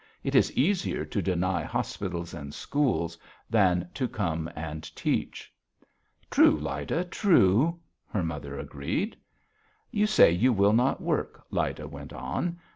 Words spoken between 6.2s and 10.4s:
"True, Lyda, true," her mother agreed. "You say